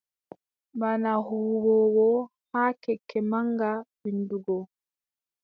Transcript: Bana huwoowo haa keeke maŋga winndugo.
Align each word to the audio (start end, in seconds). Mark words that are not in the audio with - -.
Bana 0.79 1.11
huwoowo 1.27 2.09
haa 2.51 2.71
keeke 2.81 3.19
maŋga 3.31 3.71
winndugo. 4.01 4.57